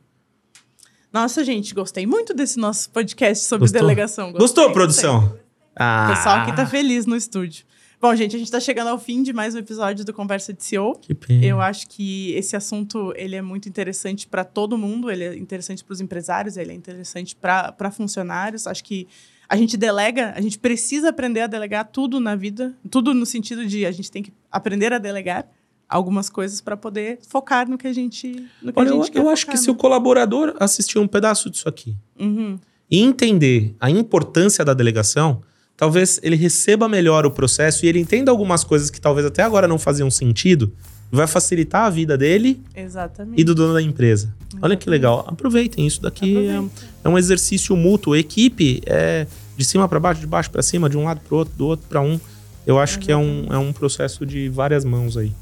[1.13, 3.81] Nossa, gente, gostei muito desse nosso podcast sobre Gostou?
[3.83, 4.27] delegação.
[4.33, 4.75] Gostei, Gostou, gostei.
[4.75, 5.37] produção?
[5.77, 7.65] Ah, O pessoal aqui tá feliz no estúdio.
[8.03, 10.65] Bom, gente, a gente tá chegando ao fim de mais um episódio do Conversa de
[10.65, 10.97] CEO.
[11.01, 11.45] Que pena.
[11.47, 15.85] Eu acho que esse assunto ele é muito interessante para todo mundo, ele é interessante
[15.85, 18.67] para os empresários, ele é interessante para funcionários.
[18.67, 19.07] Acho que
[19.49, 23.65] a gente delega, a gente precisa aprender a delegar tudo na vida, tudo no sentido
[23.65, 25.47] de a gente tem que aprender a delegar
[25.89, 29.17] algumas coisas para poder focar no que a gente, no que Olha, a eu, gente
[29.17, 29.79] eu quer acho que focar, se o né?
[29.79, 32.59] colaborador assistir um pedaço disso aqui Uhum.
[32.91, 35.41] e entender a importância da delegação,
[35.77, 39.67] talvez ele receba melhor o processo e ele entenda algumas coisas que talvez até agora
[39.67, 40.73] não faziam sentido,
[41.11, 43.41] vai facilitar a vida dele Exatamente.
[43.41, 44.35] e do dono da empresa.
[44.61, 45.25] Olha que legal.
[45.29, 46.49] Aproveitem isso daqui.
[46.49, 46.63] É,
[47.05, 48.17] é um exercício mútuo.
[48.17, 51.55] Equipe é de cima para baixo, de baixo para cima, de um lado para outro,
[51.55, 52.19] do outro para um.
[52.67, 55.33] Eu acho que é um, é um processo de várias mãos aí.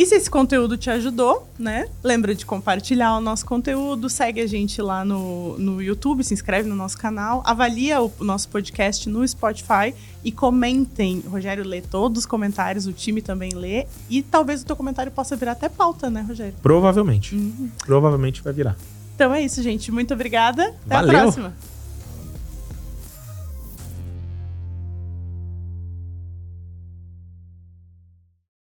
[0.00, 1.86] E se esse conteúdo te ajudou, né?
[2.02, 6.66] Lembra de compartilhar o nosso conteúdo, segue a gente lá no, no YouTube, se inscreve
[6.66, 11.22] no nosso canal, avalia o, o nosso podcast no Spotify e comentem.
[11.26, 13.86] O Rogério lê todos os comentários, o time também lê.
[14.08, 16.54] E talvez o teu comentário possa virar até pauta, né, Rogério?
[16.62, 17.34] Provavelmente.
[17.34, 17.68] Uhum.
[17.84, 18.76] Provavelmente vai virar.
[19.14, 19.92] Então é isso, gente.
[19.92, 20.74] Muito obrigada.
[20.86, 21.10] Até Valeu.
[21.10, 21.54] a próxima.